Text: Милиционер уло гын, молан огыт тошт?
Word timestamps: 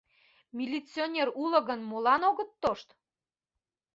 Милиционер 0.57 1.27
уло 1.43 1.59
гын, 1.69 1.79
молан 1.89 2.21
огыт 2.29 2.49
тошт? 2.61 2.87